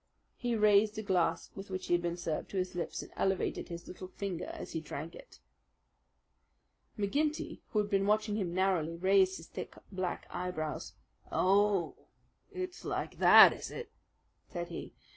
He 0.35 0.55
raised 0.55 0.97
a 0.97 1.03
glass 1.03 1.51
with 1.53 1.69
which 1.69 1.85
he 1.85 1.93
had 1.93 2.01
been 2.01 2.17
served 2.17 2.49
to 2.49 2.57
his 2.57 2.73
lips 2.73 3.03
and 3.03 3.11
elevated 3.17 3.69
his 3.69 3.87
little 3.87 4.07
finger 4.07 4.45
as 4.47 4.71
he 4.71 4.81
drank 4.81 5.13
it. 5.13 5.37
McGinty, 6.97 7.59
who 7.69 7.77
had 7.77 7.91
been 7.91 8.07
watching 8.07 8.35
him 8.35 8.51
narrowly, 8.51 8.95
raised 8.95 9.37
his 9.37 9.45
thick 9.45 9.75
black 9.91 10.25
eyebrows. 10.31 10.93
"Oh, 11.31 11.95
it's 12.51 12.83
like 12.83 13.19
that, 13.19 13.53
is 13.53 13.69
it?" 13.69 13.91
said 14.49 14.69
he. 14.69 14.91